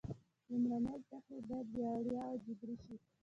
لومړنۍ 0.49 0.99
زده 1.05 1.17
کړې 1.25 1.37
باید 1.47 1.67
وړیا 1.79 2.21
او 2.31 2.35
جبري 2.45 2.75
شي. 2.83 2.95